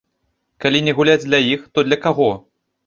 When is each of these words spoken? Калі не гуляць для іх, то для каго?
Калі 0.65 0.79
не 0.87 0.95
гуляць 1.01 1.21
для 1.27 1.43
іх, 1.53 1.71
то 1.77 1.89
для 1.91 2.05
каго? 2.09 2.31